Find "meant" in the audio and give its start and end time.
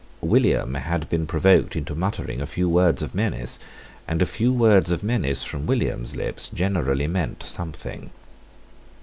7.05-7.43